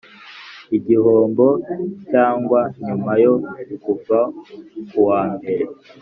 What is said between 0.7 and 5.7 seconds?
igihombo cyangwa nyuma yo kuva kuwambere